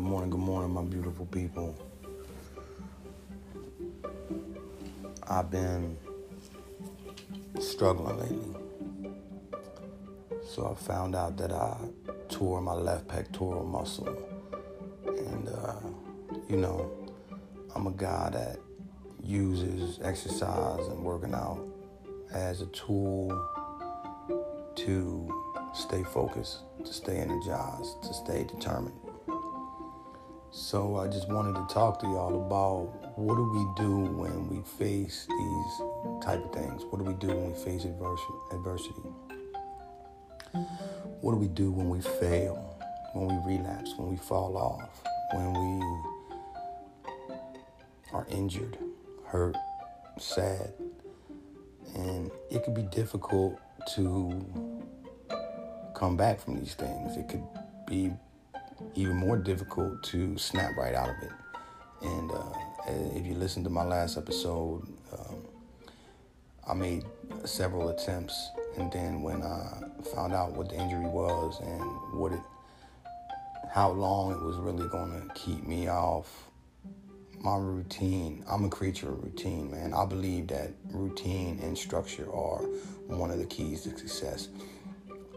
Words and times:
morning, 0.00 0.30
good 0.30 0.40
morning, 0.40 0.70
good 0.70 0.72
morning, 0.72 0.72
my 0.72 0.82
beautiful 0.82 1.26
people. 1.26 1.76
I've 5.28 5.50
been 5.50 5.98
struggling 7.60 8.18
lately. 8.18 9.60
So 10.48 10.70
I 10.70 10.82
found 10.82 11.14
out 11.14 11.36
that 11.36 11.52
I 11.52 11.76
tore 12.28 12.62
my 12.62 12.72
left 12.72 13.06
pectoral 13.08 13.64
muscle. 13.64 14.08
And, 15.06 15.48
uh, 15.48 15.74
you 16.48 16.56
know, 16.56 16.90
I'm 17.74 17.86
a 17.86 17.92
guy 17.92 18.30
that 18.30 18.58
uses 19.22 19.98
exercise 20.02 20.86
and 20.86 21.04
working 21.04 21.34
out 21.34 21.60
as 22.32 22.62
a 22.62 22.66
tool 22.66 23.28
to 24.74 25.44
stay 25.74 26.02
focused, 26.02 26.60
to 26.84 26.92
stay 26.92 27.18
energized, 27.18 28.02
to 28.04 28.14
stay 28.14 28.44
determined. 28.44 29.01
So 30.54 30.98
I 30.98 31.08
just 31.08 31.30
wanted 31.30 31.54
to 31.54 31.66
talk 31.72 31.98
to 32.00 32.06
y'all 32.06 32.44
about 32.46 33.18
what 33.18 33.36
do 33.36 33.42
we 33.42 33.82
do 33.82 34.00
when 34.12 34.50
we 34.50 34.62
face 34.62 35.26
these 35.26 35.80
type 36.22 36.44
of 36.44 36.52
things? 36.52 36.84
What 36.90 36.98
do 36.98 37.04
we 37.10 37.14
do 37.14 37.28
when 37.28 37.52
we 37.52 37.58
face 37.58 37.86
adversity? 37.86 39.00
What 41.22 41.32
do 41.32 41.38
we 41.38 41.48
do 41.48 41.72
when 41.72 41.88
we 41.88 42.02
fail? 42.02 42.78
When 43.14 43.28
we 43.28 43.56
relapse? 43.56 43.94
When 43.96 44.10
we 44.10 44.18
fall 44.18 44.58
off? 44.58 45.02
When 45.32 45.54
we 45.54 45.82
are 48.12 48.26
injured, 48.28 48.76
hurt, 49.24 49.56
sad? 50.18 50.74
And 51.94 52.30
it 52.50 52.62
could 52.62 52.74
be 52.74 52.82
difficult 52.82 53.58
to 53.94 54.44
come 55.94 56.18
back 56.18 56.40
from 56.40 56.58
these 56.58 56.74
things. 56.74 57.16
It 57.16 57.26
could 57.30 57.42
be 57.86 58.12
even 58.94 59.16
more 59.16 59.36
difficult 59.36 60.02
to 60.04 60.36
snap 60.38 60.76
right 60.76 60.94
out 60.94 61.08
of 61.08 61.22
it. 61.22 61.32
And 62.02 62.30
uh, 62.30 62.52
if 63.16 63.26
you 63.26 63.34
listen 63.34 63.62
to 63.64 63.70
my 63.70 63.84
last 63.84 64.16
episode, 64.18 64.86
um, 65.12 65.36
I 66.68 66.74
made 66.74 67.04
several 67.44 67.88
attempts, 67.88 68.50
and 68.76 68.90
then 68.92 69.22
when 69.22 69.42
I 69.42 69.82
found 70.14 70.32
out 70.32 70.52
what 70.52 70.68
the 70.68 70.76
injury 70.76 71.06
was 71.06 71.60
and 71.60 72.20
what 72.20 72.32
it, 72.32 72.40
how 73.70 73.90
long 73.90 74.32
it 74.32 74.42
was 74.42 74.56
really 74.56 74.88
going 74.88 75.12
to 75.12 75.34
keep 75.34 75.66
me 75.66 75.88
off 75.88 76.50
my 77.40 77.56
routine. 77.56 78.44
I'm 78.48 78.64
a 78.64 78.68
creature 78.68 79.08
of 79.08 79.22
routine, 79.22 79.70
man. 79.70 79.92
I 79.92 80.04
believe 80.04 80.46
that 80.48 80.70
routine 80.90 81.58
and 81.60 81.76
structure 81.76 82.30
are 82.32 82.62
one 83.06 83.30
of 83.30 83.38
the 83.38 83.46
keys 83.46 83.82
to 83.82 83.98
success 83.98 84.48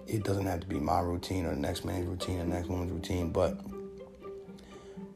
it 0.08 0.24
doesn't 0.24 0.46
have 0.46 0.60
to 0.62 0.68
be 0.68 0.80
my 0.80 1.00
routine 1.00 1.46
or 1.46 1.56
the 1.56 1.62
next 1.62 1.86
man's 1.86 2.08
routine 2.08 2.40
or 2.40 2.44
the 2.44 2.50
next 2.50 2.68
woman's 2.68 2.92
routine, 2.92 3.32
but 3.32 3.58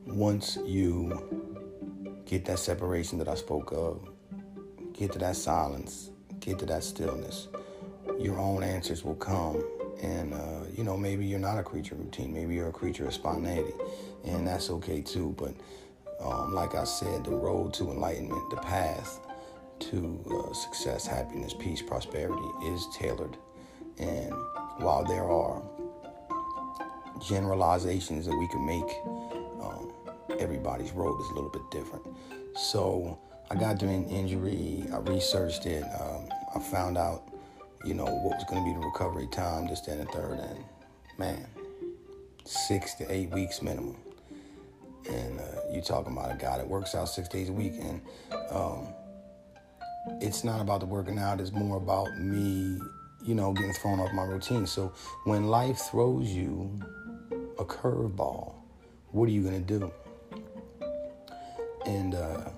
once 0.05 0.57
you 0.65 2.21
get 2.25 2.45
that 2.45 2.59
separation 2.59 3.17
that 3.19 3.27
I 3.27 3.35
spoke 3.35 3.71
of, 3.71 4.07
get 4.93 5.11
to 5.13 5.19
that 5.19 5.35
silence, 5.35 6.11
get 6.39 6.59
to 6.59 6.65
that 6.67 6.83
stillness, 6.83 7.47
your 8.17 8.37
own 8.39 8.63
answers 8.63 9.03
will 9.03 9.15
come. 9.15 9.63
And, 10.01 10.33
uh, 10.33 10.61
you 10.75 10.83
know, 10.83 10.95
maybe 10.95 11.25
you're 11.25 11.39
not 11.39 11.57
a 11.57 11.63
creature 11.63 11.95
of 11.95 12.01
routine. 12.01 12.33
Maybe 12.33 12.55
you're 12.55 12.69
a 12.69 12.73
creature 12.73 13.05
of 13.05 13.13
spontaneity. 13.13 13.73
And 14.23 14.47
that's 14.47 14.69
okay 14.69 15.01
too. 15.01 15.35
But 15.37 15.53
um, 16.23 16.53
like 16.53 16.75
I 16.75 16.85
said, 16.85 17.25
the 17.25 17.31
road 17.31 17.73
to 17.75 17.91
enlightenment, 17.91 18.49
the 18.49 18.57
path 18.57 19.19
to 19.79 20.47
uh, 20.49 20.53
success, 20.53 21.05
happiness, 21.05 21.53
peace, 21.53 21.81
prosperity 21.81 22.47
is 22.65 22.87
tailored. 22.93 23.37
And 23.97 24.33
while 24.79 25.03
there 25.03 25.29
are 25.29 25.61
generalizations 27.19 28.25
that 28.25 28.35
we 28.37 28.47
can 28.47 28.65
make, 28.65 28.89
um, 29.61 29.91
everybody's 30.39 30.91
road 30.91 31.19
is 31.21 31.27
a 31.29 31.33
little 31.33 31.49
bit 31.49 31.61
different. 31.69 32.05
So 32.55 33.19
I 33.51 33.55
got 33.55 33.79
to 33.81 33.87
an 33.87 34.05
injury, 34.09 34.85
I 34.93 34.97
researched 34.97 35.65
it, 35.65 35.83
um, 35.99 36.29
I 36.55 36.59
found 36.59 36.97
out, 36.97 37.23
you 37.85 37.93
know, 37.93 38.05
what 38.05 38.35
was 38.35 38.43
going 38.49 38.63
to 38.63 38.69
be 38.69 38.79
the 38.79 38.85
recovery 38.85 39.27
time, 39.31 39.67
this, 39.67 39.81
that, 39.81 39.97
and 39.97 40.07
the 40.07 40.11
third, 40.11 40.39
and 40.39 40.63
man, 41.17 41.45
six 42.45 42.93
to 42.95 43.11
eight 43.11 43.29
weeks 43.31 43.61
minimum. 43.61 43.97
And 45.09 45.39
uh, 45.39 45.43
you 45.71 45.81
talking 45.81 46.13
about 46.13 46.31
a 46.31 46.37
guy 46.37 46.57
that 46.57 46.67
works 46.67 46.93
out 46.93 47.09
six 47.09 47.27
days 47.27 47.49
a 47.49 47.53
week, 47.53 47.73
and 47.81 48.01
um, 48.51 48.87
it's 50.21 50.43
not 50.43 50.61
about 50.61 50.81
the 50.81 50.85
working 50.85 51.17
out; 51.17 51.39
it's 51.39 51.51
more 51.51 51.77
about 51.77 52.17
me 52.19 52.79
you 53.23 53.35
know, 53.35 53.53
getting 53.53 53.73
thrown 53.73 53.99
off 53.99 54.13
my 54.13 54.23
routine. 54.23 54.65
So 54.65 54.93
when 55.25 55.47
life 55.47 55.77
throws 55.77 56.29
you 56.29 56.79
a 57.57 57.65
curveball, 57.65 58.53
what 59.11 59.27
are 59.27 59.31
you 59.31 59.43
going 59.43 59.65
to 59.65 59.79
do? 59.79 59.91
And 61.85 62.15
uh, 62.15 62.49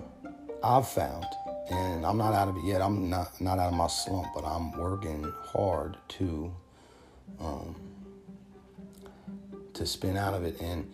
I've 0.64 0.88
found, 0.88 1.26
and 1.70 2.06
I'm 2.06 2.18
not 2.18 2.34
out 2.34 2.48
of 2.48 2.58
it 2.58 2.66
yet. 2.66 2.82
I'm 2.82 3.10
not 3.10 3.40
not 3.40 3.60
out 3.60 3.70
of 3.70 3.74
my 3.74 3.88
slump, 3.88 4.28
but 4.36 4.44
I'm 4.44 4.72
working 4.74 5.32
hard 5.46 5.98
to 6.10 6.54
um, 7.40 7.76
to 9.74 9.86
spin 9.86 10.18
out 10.18 10.34
of 10.34 10.44
it. 10.44 10.60
And 10.60 10.92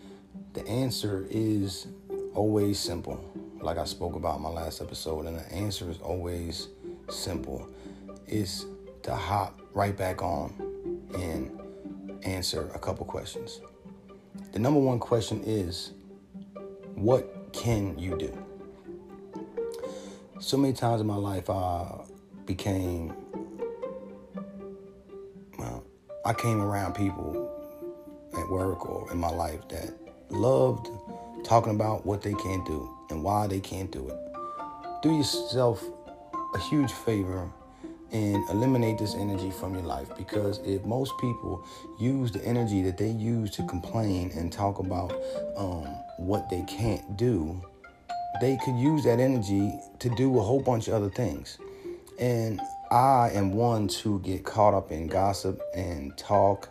the 0.52 0.66
answer 0.68 1.26
is 1.30 1.88
always 2.34 2.78
simple, 2.78 3.18
like 3.60 3.78
I 3.78 3.84
spoke 3.84 4.14
about 4.14 4.36
in 4.36 4.42
my 4.42 4.50
last 4.50 4.80
episode. 4.80 5.26
And 5.26 5.38
the 5.38 5.52
answer 5.52 5.90
is 5.90 5.98
always 5.98 6.68
simple. 7.10 7.68
It's 8.26 8.66
to 9.02 9.14
hop 9.14 9.57
right 9.74 9.96
back 9.96 10.22
on 10.22 10.52
and 11.14 11.58
answer 12.24 12.70
a 12.74 12.78
couple 12.78 13.04
questions. 13.06 13.60
The 14.52 14.58
number 14.58 14.80
one 14.80 14.98
question 14.98 15.42
is 15.44 15.92
what 16.94 17.52
can 17.52 17.98
you 17.98 18.16
do? 18.18 18.36
So 20.40 20.56
many 20.56 20.72
times 20.72 21.00
in 21.00 21.06
my 21.06 21.16
life, 21.16 21.50
I 21.50 22.00
became, 22.46 23.12
well, 25.58 25.84
I 26.24 26.32
came 26.32 26.60
around 26.60 26.94
people 26.94 27.50
at 28.36 28.48
work 28.48 28.88
or 28.88 29.10
in 29.12 29.18
my 29.18 29.30
life 29.30 29.68
that 29.68 29.94
loved 30.30 30.88
talking 31.44 31.74
about 31.74 32.06
what 32.06 32.22
they 32.22 32.34
can't 32.34 32.66
do 32.66 32.88
and 33.10 33.22
why 33.22 33.46
they 33.46 33.60
can't 33.60 33.90
do 33.90 34.08
it. 34.08 34.16
Do 35.02 35.16
yourself 35.16 35.84
a 36.54 36.58
huge 36.58 36.92
favor 36.92 37.50
and 38.12 38.48
eliminate 38.50 38.98
this 38.98 39.14
energy 39.14 39.50
from 39.50 39.74
your 39.74 39.82
life. 39.82 40.08
Because 40.16 40.60
if 40.64 40.84
most 40.84 41.12
people 41.18 41.64
use 41.98 42.32
the 42.32 42.44
energy 42.44 42.82
that 42.82 42.96
they 42.96 43.10
use 43.10 43.50
to 43.52 43.66
complain 43.66 44.30
and 44.34 44.52
talk 44.52 44.78
about 44.78 45.12
um, 45.56 45.84
what 46.18 46.48
they 46.50 46.62
can't 46.62 47.16
do 47.16 47.62
they 48.40 48.56
could 48.64 48.76
use 48.76 49.04
that 49.04 49.18
energy 49.18 49.72
to 49.98 50.08
do 50.10 50.38
a 50.38 50.42
whole 50.42 50.60
bunch 50.60 50.88
of 50.88 50.94
other 50.94 51.10
things. 51.10 51.58
And 52.18 52.60
i 52.90 53.30
am 53.34 53.52
one 53.52 53.86
to 53.86 54.18
get 54.20 54.44
caught 54.44 54.72
up 54.72 54.90
in 54.90 55.08
gossip 55.08 55.60
and 55.74 56.16
talk 56.16 56.70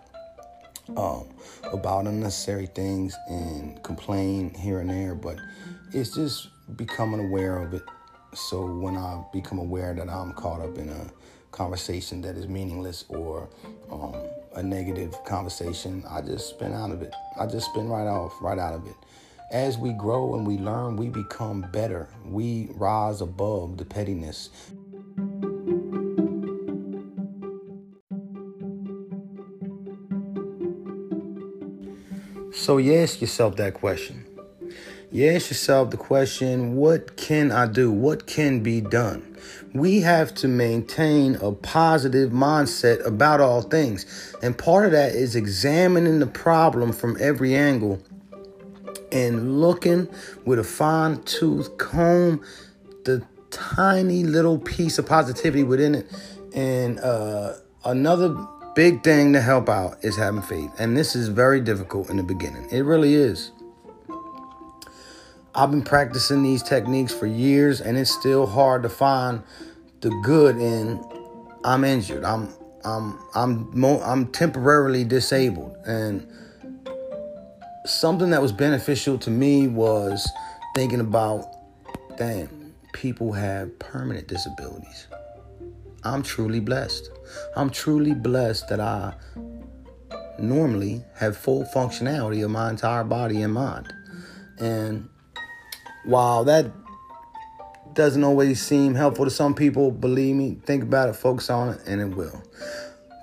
um, 0.96 1.26
about 1.72 2.08
unnecessary 2.08 2.66
things 2.68 3.16
and 3.30 3.81
complain 3.84 4.52
here 4.56 4.80
and 4.80 4.90
there 4.90 5.14
but 5.14 5.38
it's 5.94 6.16
just 6.16 6.50
becoming 6.76 7.20
aware 7.20 7.62
of 7.62 7.74
it. 7.74 7.84
So 8.34 8.66
when 8.66 8.97
I 8.97 9.24
become 9.31 9.59
aware 9.59 9.94
that 9.94 10.09
I'm 10.09 10.34
caught 10.34 10.62
up 10.62 10.78
in 10.78 10.90
a 10.90 11.09
conversation 11.57 12.22
that 12.22 12.38
is 12.38 12.47
meaningless 12.47 13.03
or 13.09 13.50
um, 13.91 14.16
a 14.56 14.62
negative 14.62 15.16
conversation, 15.25 16.03
I 16.07 16.22
just 16.22 16.50
spin 16.50 16.72
out 16.72 16.91
of 16.91 17.01
it. 17.01 17.12
I 17.40 17.47
just 17.47 17.72
spin 17.72 17.90
right 17.90 18.07
off, 18.07 18.34
right 18.41 18.59
out 18.59 18.75
of 18.75 18.85
it. 18.85 18.95
As 19.51 19.78
we 19.78 19.94
grow 19.94 20.35
and 20.35 20.46
we 20.46 20.57
learn, 20.57 20.97
we 20.97 21.09
become 21.09 21.66
better. 21.73 22.09
We 22.23 22.69
rise 22.75 23.22
above 23.22 23.78
the 23.78 23.85
pettiness. 23.85 24.50
So, 32.53 32.78
you 32.78 32.96
ask 32.96 33.22
yourself 33.22 33.55
that 33.55 33.73
question 33.73 34.28
you 35.09 35.32
ask 35.32 35.49
yourself 35.49 35.90
the 35.90 35.97
question 35.97 36.76
what 36.76 37.16
can 37.16 37.49
I 37.49 37.66
do? 37.66 37.91
What 37.91 38.28
can 38.28 38.61
be 38.61 38.82
done? 38.82 39.27
We 39.73 40.02
have 40.02 40.34
to 40.35 40.47
maintain 40.47 41.35
a 41.35 41.52
positive 41.52 42.32
mindset 42.32 43.05
about 43.05 43.41
all 43.41 43.61
things. 43.61 44.35
And 44.41 44.58
part 44.58 44.85
of 44.85 44.91
that 44.91 45.14
is 45.14 45.35
examining 45.35 46.20
the 46.20 46.28
problem 46.28 46.91
from 46.91 47.17
every 47.20 47.55
angle 47.55 48.02
and 49.11 49.61
looking 49.61 50.08
with 50.46 50.59
a 50.59 50.64
fine 50.64 51.22
tooth 51.23 51.78
comb 51.78 52.44
the 53.05 53.26
tiny 53.52 54.23
little 54.23 54.59
piece 54.59 54.97
of 54.97 55.05
positivity 55.05 55.64
within 55.64 55.96
it. 55.96 56.11
And 56.53 56.99
uh, 56.99 57.53
another 57.85 58.35
big 58.76 59.03
thing 59.03 59.34
to 59.34 59.41
help 59.41 59.70
out 59.70 59.97
is 60.03 60.17
having 60.17 60.41
faith. 60.41 60.72
And 60.78 60.96
this 60.96 61.16
is 61.16 61.29
very 61.29 61.61
difficult 61.61 62.09
in 62.09 62.17
the 62.17 62.23
beginning. 62.23 62.67
It 62.70 62.82
really 62.82 63.16
is. 63.16 63.52
I've 65.58 65.72
been 65.72 65.82
practicing 65.82 66.44
these 66.44 66.62
techniques 66.62 67.12
for 67.12 67.26
years 67.26 67.82
and 67.82 67.98
it's 67.98 68.12
still 68.12 68.46
hard 68.46 68.84
to 68.84 68.90
find 68.90 69.42
the 70.02 70.12
good 70.24 70.56
in 70.58 71.04
I'm 71.64 71.84
injured. 71.84 72.24
I'm 72.24 72.54
I'm 72.86 73.18
I'm 73.34 73.78
mo- 73.78 74.00
I'm 74.04 74.28
temporarily 74.28 75.04
disabled 75.04 75.76
and 75.84 76.28
something 77.86 78.30
that 78.30 78.40
was 78.40 78.52
beneficial 78.52 79.18
to 79.18 79.32
me 79.32 79.68
was 79.68 80.30
thinking 80.76 81.00
about, 81.00 81.48
damn, 82.18 82.76
people 82.94 83.34
have 83.34 83.80
permanent 83.80 84.28
disabilities. 84.28 85.08
I'm 86.04 86.22
truly 86.22 86.59
blessed. 86.59 87.09
I'm 87.56 87.72
truly 87.72 88.14
blessed 88.14 88.68
that 88.70 88.80
I 88.80 89.16
normally 90.38 91.04
have 91.16 91.36
full 91.36 91.66
functionality 91.74 92.46
of 92.46 92.52
my 92.52 92.70
entire 92.70 93.04
body 93.04 93.42
and 93.42 93.56
mind. 93.56 93.92
And 94.59 95.09
while 96.08 96.46
that 96.46 96.72
doesn't 97.94 98.24
always 98.24 98.62
seem 98.62 98.96
helpful 98.96 99.26
to 99.26 99.32
some 99.32 99.54
people, 99.54 99.92
believe 99.92 100.36
me, 100.36 100.58
think 100.66 100.84
about 100.84 101.09
it, 101.09 101.14
focus 101.14 101.50
on 101.50 101.70
it, 101.70 101.82
and 101.86 102.00
it 102.00 102.16
will. 102.16 102.42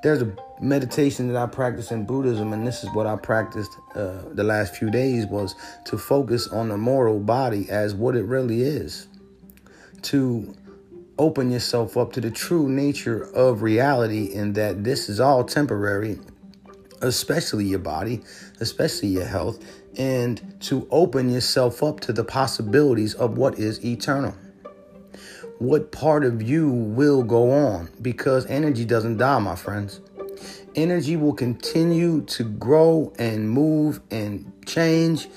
There's 0.03 0.21
a 0.21 0.37
meditation 0.61 1.33
that 1.33 1.37
I 1.37 1.47
practice 1.47 1.91
in 1.91 2.05
Buddhism, 2.05 2.53
and 2.53 2.67
this 2.67 2.85
is 2.85 2.91
what 2.93 3.07
I 3.07 3.17
practiced 3.17 3.71
uh, 3.95 4.23
the 4.33 4.45
last 4.45 4.77
few 4.77 4.91
days 4.91 5.27
was 5.27 5.55
to 5.87 5.97
focus 5.97 6.49
on 6.49 6.69
the 6.69 6.77
mortal 6.77 7.21
body 7.21 7.71
as 7.71 7.95
what 7.95 8.17
it 8.17 8.25
really 8.25 8.63
is. 8.63 9.09
To 10.03 10.55
open 11.19 11.51
yourself 11.51 11.97
up 11.97 12.13
to 12.13 12.21
the 12.21 12.31
true 12.31 12.69
nature 12.69 13.23
of 13.35 13.63
reality 13.63 14.35
and 14.35 14.55
that 14.57 14.85
this 14.85 15.09
is 15.09 15.21
all 15.21 15.45
temporary, 15.45 16.19
especially 17.01 17.65
your 17.65 17.79
body, 17.79 18.21
especially 18.61 19.09
your 19.09 19.25
health, 19.25 19.65
and 19.99 20.57
to 20.63 20.87
open 20.91 21.31
yourself 21.31 21.83
up 21.83 22.01
to 22.01 22.13
the 22.13 22.25
possibilities 22.25 23.15
of 23.15 23.37
what 23.37 23.59
is 23.59 23.85
eternal. 23.85 24.35
What 25.59 25.93
part 25.93 26.25
of 26.25 26.43
you 26.43 26.69
will 26.69 27.23
go 27.23 27.51
on 27.51 27.89
because 28.03 28.47
energy 28.47 28.85
doesn't 28.85 29.19
die, 29.19 29.39
my 29.39 29.55
friends. 29.55 30.01
Energy 30.75 31.17
will 31.17 31.33
continue 31.33 32.23
to 32.23 32.45
grow 32.45 33.13
and 33.19 33.49
move 33.49 34.01
and 34.11 34.53
change 34.67 35.29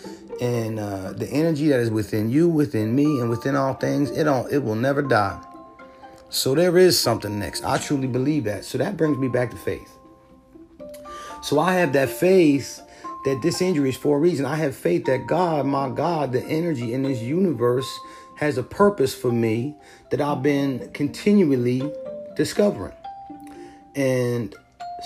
and 0.41 0.79
uh, 0.79 1.13
the 1.13 1.27
energy 1.29 1.67
that 1.69 1.79
is 1.79 1.89
within 1.89 2.29
you, 2.29 2.47
within 2.47 2.95
me, 2.95 3.05
and 3.19 3.29
within 3.29 3.55
all 3.55 3.73
things, 3.73 4.11
it 4.11 4.27
all 4.27 4.45
it 4.47 4.59
will 4.59 4.75
never 4.75 5.01
die. 5.01 5.39
So 6.29 6.55
there 6.55 6.77
is 6.77 6.99
something 6.99 7.39
next. 7.39 7.63
I 7.63 7.77
truly 7.77 8.07
believe 8.07 8.43
that. 8.45 8.65
So 8.65 8.77
that 8.77 8.97
brings 8.97 9.17
me 9.17 9.27
back 9.27 9.51
to 9.51 9.57
faith. 9.57 9.97
So 11.41 11.59
I 11.59 11.73
have 11.75 11.93
that 11.93 12.09
faith 12.09 12.81
that 13.27 13.41
this 13.41 13.61
injury 13.61 13.89
is 13.89 13.97
for 13.97 14.15
a 14.15 14.19
reason. 14.21 14.45
I 14.45 14.55
have 14.55 14.73
faith 14.73 15.03
that 15.05 15.27
God, 15.27 15.65
my 15.65 15.89
God, 15.89 16.31
the 16.31 16.41
energy 16.45 16.93
in 16.93 17.03
this 17.03 17.19
universe 17.19 17.89
has 18.37 18.57
a 18.57 18.63
purpose 18.63 19.13
for 19.13 19.33
me 19.33 19.75
that 20.11 20.21
I've 20.21 20.41
been 20.41 20.89
continually 20.93 21.91
discovering. 22.37 22.93
And 23.95 24.55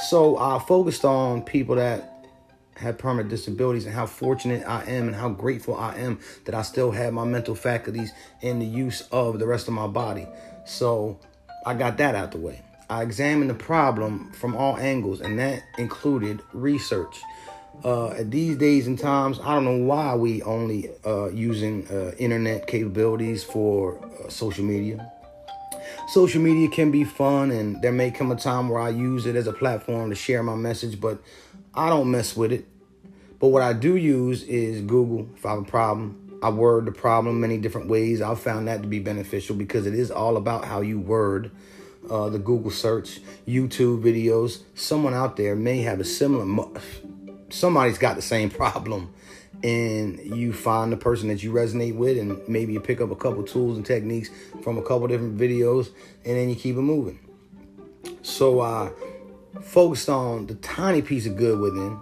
so 0.09 0.37
I 0.37 0.59
focused 0.59 1.03
on 1.03 1.41
people 1.41 1.77
that 1.77 2.27
have 2.75 2.99
permanent 2.99 3.29
disabilities 3.29 3.87
and 3.87 3.95
how 3.95 4.05
fortunate 4.05 4.67
I 4.67 4.83
am 4.83 5.07
and 5.07 5.15
how 5.15 5.29
grateful 5.29 5.75
I 5.75 5.95
am 5.95 6.19
that 6.45 6.53
I 6.53 6.61
still 6.61 6.91
have 6.91 7.13
my 7.13 7.25
mental 7.25 7.55
faculties 7.55 8.11
and 8.43 8.61
the 8.61 8.67
use 8.67 9.01
of 9.11 9.39
the 9.39 9.47
rest 9.47 9.67
of 9.67 9.73
my 9.73 9.87
body. 9.87 10.27
So 10.65 11.19
I 11.65 11.73
got 11.73 11.97
that 11.97 12.13
out 12.13 12.33
the 12.33 12.37
way. 12.37 12.61
I 12.87 13.01
examined 13.01 13.49
the 13.49 13.55
problem 13.55 14.31
from 14.33 14.55
all 14.55 14.77
angles, 14.77 15.21
and 15.21 15.39
that 15.39 15.63
included 15.77 16.41
research. 16.53 17.19
Uh, 17.83 18.09
at 18.09 18.29
these 18.29 18.57
days 18.57 18.85
and 18.85 18.99
times, 18.99 19.39
I 19.39 19.55
don't 19.55 19.65
know 19.65 19.77
why 19.77 20.13
we 20.15 20.43
only 20.43 20.91
uh, 21.05 21.29
using 21.29 21.87
uh, 21.87 22.11
internet 22.17 22.67
capabilities 22.67 23.43
for 23.43 23.97
uh, 24.03 24.29
social 24.29 24.63
media. 24.63 25.11
Social 26.07 26.41
media 26.41 26.67
can 26.69 26.91
be 26.91 27.03
fun, 27.03 27.49
and 27.51 27.81
there 27.81 27.91
may 27.91 28.11
come 28.11 28.31
a 28.31 28.35
time 28.35 28.69
where 28.69 28.79
I 28.79 28.89
use 28.89 29.25
it 29.25 29.35
as 29.35 29.47
a 29.47 29.53
platform 29.53 30.09
to 30.09 30.15
share 30.15 30.43
my 30.43 30.55
message, 30.55 30.99
but 30.99 31.21
I 31.73 31.89
don't 31.89 32.11
mess 32.11 32.35
with 32.35 32.51
it. 32.51 32.65
But 33.39 33.47
what 33.47 33.63
I 33.63 33.73
do 33.73 33.95
use 33.95 34.43
is 34.43 34.81
Google 34.81 35.27
if 35.35 35.45
I 35.45 35.51
have 35.51 35.59
a 35.59 35.65
problem. 35.65 36.39
I 36.43 36.49
word 36.49 36.85
the 36.85 36.91
problem 36.91 37.39
many 37.39 37.57
different 37.57 37.87
ways. 37.87 38.21
I've 38.21 38.39
found 38.39 38.67
that 38.67 38.81
to 38.81 38.87
be 38.87 38.99
beneficial 38.99 39.55
because 39.55 39.85
it 39.85 39.93
is 39.93 40.11
all 40.11 40.37
about 40.37 40.65
how 40.65 40.81
you 40.81 40.99
word 40.99 41.51
uh, 42.09 42.29
the 42.29 42.39
Google 42.39 42.71
search, 42.71 43.19
YouTube 43.47 44.03
videos. 44.03 44.63
Someone 44.75 45.13
out 45.13 45.37
there 45.37 45.55
may 45.55 45.81
have 45.81 45.99
a 45.99 46.03
similar, 46.03 46.67
somebody's 47.51 47.97
got 47.97 48.15
the 48.15 48.21
same 48.21 48.49
problem. 48.49 49.13
And 49.63 50.19
you 50.19 50.53
find 50.53 50.91
the 50.91 50.97
person 50.97 51.27
that 51.27 51.43
you 51.43 51.51
resonate 51.51 51.95
with, 51.95 52.17
and 52.17 52.41
maybe 52.47 52.73
you 52.73 52.79
pick 52.79 52.99
up 52.99 53.11
a 53.11 53.15
couple 53.15 53.43
tools 53.43 53.77
and 53.77 53.85
techniques 53.85 54.29
from 54.63 54.77
a 54.77 54.81
couple 54.81 55.07
different 55.07 55.37
videos, 55.37 55.89
and 56.25 56.37
then 56.37 56.49
you 56.49 56.55
keep 56.55 56.77
it 56.77 56.81
moving. 56.81 57.19
So 58.23 58.61
I 58.61 58.91
focused 59.61 60.09
on 60.09 60.47
the 60.47 60.55
tiny 60.55 61.01
piece 61.01 61.27
of 61.27 61.37
good 61.37 61.59
within 61.59 61.99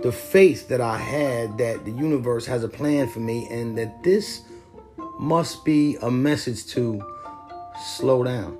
the 0.00 0.12
faith 0.12 0.68
that 0.68 0.80
I 0.80 0.96
had 0.96 1.58
that 1.58 1.84
the 1.84 1.90
universe 1.90 2.46
has 2.46 2.62
a 2.62 2.68
plan 2.68 3.08
for 3.08 3.20
me 3.20 3.48
and 3.50 3.76
that 3.78 4.02
this 4.02 4.42
must 5.18 5.64
be 5.64 5.96
a 6.02 6.10
message 6.10 6.66
to 6.68 7.02
slow 7.96 8.22
down. 8.22 8.58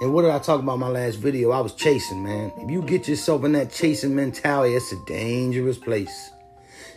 And 0.00 0.14
what 0.14 0.22
did 0.22 0.30
I 0.30 0.38
talk 0.38 0.60
about 0.60 0.78
my 0.78 0.88
last 0.88 1.16
video? 1.16 1.50
I 1.50 1.60
was 1.60 1.74
chasing, 1.74 2.22
man. 2.22 2.50
If 2.56 2.70
you 2.70 2.80
get 2.80 3.06
yourself 3.06 3.44
in 3.44 3.52
that 3.52 3.70
chasing 3.70 4.14
mentality, 4.14 4.74
it's 4.74 4.92
a 4.92 5.04
dangerous 5.04 5.76
place. 5.76 6.30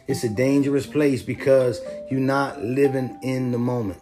It's 0.07 0.23
a 0.23 0.29
dangerous 0.29 0.88
place 0.88 1.21
because 1.21 1.81
you're 2.09 2.21
not 2.21 2.61
living 2.61 3.19
in 3.21 3.51
the 3.51 3.57
moment. 3.57 4.01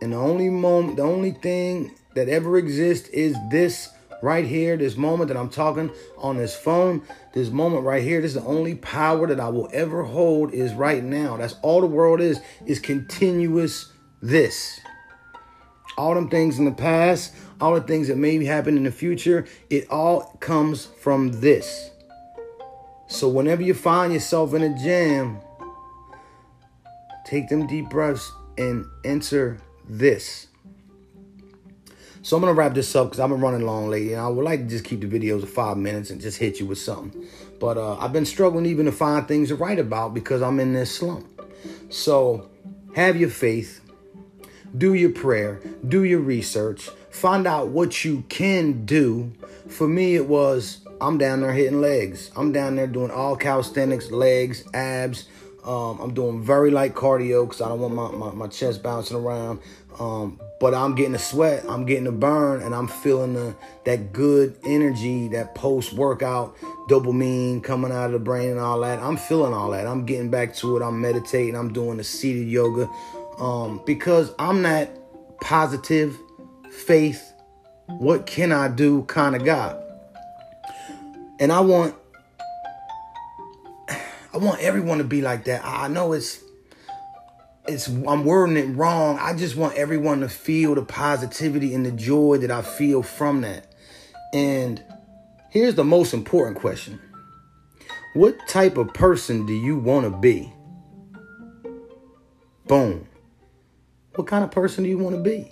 And 0.00 0.14
the 0.14 0.16
only 0.16 0.48
moment, 0.48 0.96
the 0.96 1.02
only 1.02 1.32
thing 1.32 1.94
that 2.14 2.30
ever 2.30 2.56
exists 2.56 3.10
is 3.10 3.36
this 3.50 3.90
right 4.22 4.46
here, 4.46 4.78
this 4.78 4.96
moment 4.96 5.28
that 5.28 5.36
I'm 5.36 5.50
talking 5.50 5.90
on 6.16 6.38
this 6.38 6.56
phone, 6.56 7.02
this 7.34 7.50
moment 7.50 7.84
right 7.84 8.02
here, 8.02 8.22
this 8.22 8.34
is 8.34 8.42
the 8.42 8.48
only 8.48 8.74
power 8.76 9.26
that 9.26 9.38
I 9.38 9.50
will 9.50 9.68
ever 9.74 10.02
hold 10.02 10.54
is 10.54 10.72
right 10.72 11.04
now. 11.04 11.36
That's 11.36 11.56
all 11.60 11.82
the 11.82 11.86
world 11.86 12.22
is, 12.22 12.40
is 12.64 12.78
continuous 12.78 13.92
this. 14.22 14.80
All 15.98 16.14
them 16.14 16.30
things 16.30 16.58
in 16.58 16.64
the 16.64 16.70
past, 16.70 17.34
all 17.60 17.74
the 17.74 17.82
things 17.82 18.08
that 18.08 18.16
maybe 18.16 18.46
happen 18.46 18.76
in 18.76 18.84
the 18.84 18.92
future, 18.92 19.46
it 19.68 19.90
all 19.90 20.36
comes 20.40 20.86
from 20.86 21.40
this. 21.40 21.90
So 23.08 23.28
whenever 23.28 23.62
you 23.62 23.74
find 23.74 24.12
yourself 24.12 24.54
in 24.54 24.62
a 24.62 24.78
jam, 24.78 25.40
take 27.26 27.48
them 27.48 27.66
deep 27.66 27.90
breaths 27.90 28.30
and 28.56 28.86
enter 29.04 29.60
this. 29.88 30.46
So 32.22 32.36
I'm 32.36 32.42
gonna 32.42 32.52
wrap 32.52 32.74
this 32.74 32.94
up 32.94 33.06
because 33.06 33.20
I've 33.20 33.30
been 33.30 33.40
running 33.40 33.64
long 33.64 33.88
lately, 33.88 34.12
and 34.12 34.20
I 34.20 34.28
would 34.28 34.44
like 34.44 34.60
to 34.60 34.66
just 34.66 34.84
keep 34.84 35.00
the 35.00 35.06
videos 35.06 35.42
of 35.42 35.50
five 35.50 35.76
minutes 35.76 36.10
and 36.10 36.20
just 36.20 36.38
hit 36.38 36.60
you 36.60 36.66
with 36.66 36.78
something. 36.78 37.26
But 37.58 37.78
uh, 37.78 37.96
I've 37.96 38.12
been 38.12 38.26
struggling 38.26 38.66
even 38.66 38.86
to 38.86 38.92
find 38.92 39.26
things 39.26 39.48
to 39.48 39.56
write 39.56 39.78
about 39.78 40.14
because 40.14 40.42
I'm 40.42 40.60
in 40.60 40.74
this 40.74 40.94
slump. 40.94 41.26
So 41.88 42.50
have 42.94 43.16
your 43.16 43.30
faith, 43.30 43.80
do 44.76 44.94
your 44.94 45.10
prayer, 45.10 45.60
do 45.86 46.04
your 46.04 46.20
research, 46.20 46.90
find 47.10 47.46
out 47.46 47.68
what 47.68 48.04
you 48.04 48.24
can 48.28 48.84
do. 48.84 49.32
For 49.68 49.88
me, 49.88 50.16
it 50.16 50.26
was 50.26 50.80
I'm 51.00 51.18
down 51.18 51.40
there 51.40 51.52
hitting 51.52 51.80
legs. 51.80 52.30
I'm 52.36 52.52
down 52.52 52.76
there 52.76 52.86
doing 52.86 53.10
all 53.10 53.36
calisthenics, 53.36 54.10
legs, 54.10 54.64
abs. 54.74 55.26
Um, 55.64 56.00
I'm 56.00 56.14
doing 56.14 56.42
very 56.42 56.70
light 56.70 56.94
cardio 56.94 57.44
because 57.44 57.60
I 57.60 57.68
don't 57.68 57.80
want 57.80 57.94
my, 57.94 58.10
my, 58.10 58.30
my 58.32 58.46
chest 58.48 58.82
bouncing 58.82 59.16
around. 59.16 59.60
Um, 60.00 60.40
but 60.60 60.74
I'm 60.74 60.94
getting 60.94 61.14
a 61.14 61.18
sweat, 61.20 61.64
I'm 61.68 61.84
getting 61.86 62.06
a 62.06 62.12
burn, 62.12 62.62
and 62.62 62.74
I'm 62.74 62.88
feeling 62.88 63.34
the, 63.34 63.54
that 63.84 64.12
good 64.12 64.56
energy, 64.64 65.28
that 65.28 65.54
post 65.54 65.92
workout 65.92 66.56
dopamine 66.88 67.62
coming 67.62 67.92
out 67.92 68.06
of 68.06 68.12
the 68.12 68.18
brain 68.18 68.50
and 68.50 68.60
all 68.60 68.80
that. 68.80 68.98
I'm 68.98 69.16
feeling 69.16 69.52
all 69.52 69.70
that. 69.70 69.86
I'm 69.86 70.06
getting 70.06 70.30
back 70.30 70.54
to 70.56 70.76
it. 70.76 70.82
I'm 70.82 71.00
meditating. 71.00 71.54
I'm 71.54 71.72
doing 71.72 71.98
the 71.98 72.04
seated 72.04 72.48
yoga 72.48 72.88
um, 73.38 73.82
because 73.86 74.32
I'm 74.38 74.62
that 74.62 74.98
positive 75.40 76.18
faith. 76.70 77.32
What 77.86 78.26
can 78.26 78.52
I 78.52 78.68
do 78.68 79.02
kind 79.04 79.34
of 79.34 79.44
guy. 79.44 79.80
And 81.40 81.52
I 81.52 81.60
want, 81.60 81.94
I 83.88 84.36
want 84.36 84.60
everyone 84.60 84.98
to 84.98 85.04
be 85.04 85.22
like 85.22 85.44
that. 85.44 85.64
I 85.64 85.88
know 85.88 86.12
it's 86.12 86.42
it's 87.68 87.86
I'm 87.86 88.24
wording 88.24 88.56
it 88.56 88.74
wrong. 88.76 89.18
I 89.20 89.34
just 89.34 89.54
want 89.54 89.76
everyone 89.76 90.20
to 90.20 90.28
feel 90.28 90.74
the 90.74 90.82
positivity 90.82 91.74
and 91.74 91.84
the 91.84 91.92
joy 91.92 92.38
that 92.38 92.50
I 92.50 92.62
feel 92.62 93.02
from 93.02 93.42
that. 93.42 93.72
And 94.32 94.82
here's 95.50 95.74
the 95.74 95.84
most 95.84 96.14
important 96.14 96.58
question. 96.58 96.98
What 98.14 98.36
type 98.48 98.78
of 98.78 98.92
person 98.94 99.44
do 99.46 99.52
you 99.52 99.78
want 99.78 100.10
to 100.10 100.18
be? 100.18 100.52
Boom. 102.66 103.06
What 104.18 104.26
kind 104.26 104.42
of 104.42 104.50
person 104.50 104.82
do 104.82 104.90
you 104.90 104.98
want 104.98 105.14
to 105.14 105.22
be? 105.22 105.48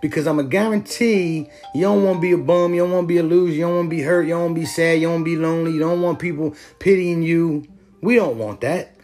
Because 0.00 0.26
I'm 0.26 0.38
a 0.38 0.44
guarantee 0.44 1.50
you 1.74 1.82
don't 1.82 2.02
want 2.02 2.16
to 2.16 2.20
be 2.22 2.32
a 2.32 2.38
bum, 2.38 2.72
you 2.72 2.80
don't 2.80 2.92
want 2.92 3.04
to 3.04 3.08
be 3.08 3.18
a 3.18 3.22
loser, 3.22 3.52
you 3.52 3.60
don't 3.60 3.74
want 3.74 3.90
to 3.90 3.96
be 3.96 4.00
hurt, 4.00 4.22
you 4.22 4.30
don't 4.30 4.40
want 4.40 4.54
to 4.54 4.60
be 4.60 4.66
sad, 4.66 4.94
you 4.94 5.02
don't 5.02 5.16
want 5.16 5.26
to 5.26 5.30
be 5.30 5.36
lonely, 5.36 5.72
you 5.72 5.78
don't 5.78 6.00
want 6.00 6.18
people 6.18 6.56
pitying 6.78 7.22
you. 7.22 7.66
We 8.00 8.14
don't 8.14 8.38
want 8.38 8.62
that. 8.62 8.96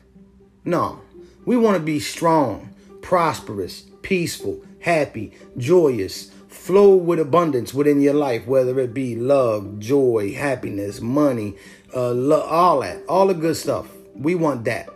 No. 0.65 1.03
We 1.45 1.59
want 1.59 1.77
to 1.77 1.83
be 1.83 2.01
strong, 2.01 2.75
prosperous, 3.03 3.83
peaceful, 4.01 4.65
happy, 4.81 5.35
joyous, 5.59 6.31
flow 6.49 6.95
with 6.95 7.19
abundance 7.19 7.75
within 7.75 8.01
your 8.01 8.15
life, 8.15 8.47
whether 8.47 8.81
it 8.81 8.95
be 8.95 9.15
love, 9.15 9.79
joy, 9.79 10.33
happiness, 10.33 11.03
money, 11.03 11.55
uh, 11.95 12.13
lo- 12.13 12.41
all 12.41 12.81
that, 12.81 13.05
all 13.11 13.27
the 13.27 13.35
good 13.35 13.59
stuff. 13.59 13.91
We 14.15 14.35
want 14.35 14.65
that. 14.65 14.89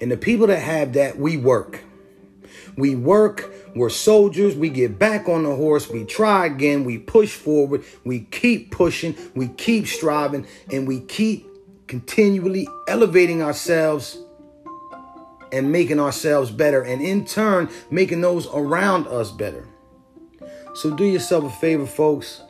And 0.00 0.10
the 0.10 0.16
people 0.16 0.48
that 0.48 0.58
have 0.58 0.94
that, 0.94 1.16
we 1.16 1.36
work. 1.36 1.84
We 2.76 2.94
work, 2.94 3.52
we're 3.74 3.90
soldiers, 3.90 4.54
we 4.54 4.68
get 4.68 4.98
back 4.98 5.28
on 5.28 5.44
the 5.44 5.54
horse, 5.54 5.88
we 5.88 6.04
try 6.04 6.46
again, 6.46 6.84
we 6.84 6.98
push 6.98 7.34
forward, 7.34 7.84
we 8.04 8.20
keep 8.20 8.70
pushing, 8.70 9.16
we 9.34 9.48
keep 9.48 9.86
striving, 9.86 10.46
and 10.70 10.86
we 10.86 11.00
keep 11.00 11.48
continually 11.86 12.68
elevating 12.88 13.42
ourselves 13.42 14.18
and 15.52 15.72
making 15.72 16.00
ourselves 16.00 16.50
better, 16.50 16.82
and 16.82 17.00
in 17.00 17.24
turn, 17.24 17.70
making 17.90 18.20
those 18.20 18.46
around 18.48 19.06
us 19.06 19.30
better. 19.30 19.66
So, 20.74 20.94
do 20.94 21.04
yourself 21.04 21.44
a 21.44 21.50
favor, 21.50 21.86
folks. 21.86 22.42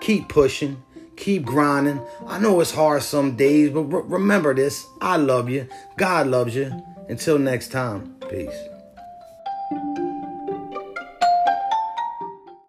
Keep 0.00 0.28
pushing, 0.28 0.82
keep 1.16 1.44
grinding. 1.46 2.00
I 2.26 2.38
know 2.38 2.60
it's 2.60 2.72
hard 2.72 3.02
some 3.02 3.36
days, 3.36 3.70
but 3.70 3.84
re- 3.84 4.02
remember 4.04 4.54
this 4.54 4.86
I 5.00 5.16
love 5.16 5.48
you, 5.48 5.68
God 5.96 6.26
loves 6.26 6.54
you. 6.54 6.72
Until 7.08 7.38
next 7.38 7.68
time, 7.68 8.16
peace. 8.28 8.75